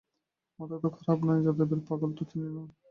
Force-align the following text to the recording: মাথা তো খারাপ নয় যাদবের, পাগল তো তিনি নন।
মাথা 0.59 0.75
তো 0.83 0.87
খারাপ 0.95 1.19
নয় 1.27 1.41
যাদবের, 1.45 1.79
পাগল 1.87 2.09
তো 2.17 2.23
তিনি 2.29 2.47
নন। 2.47 2.67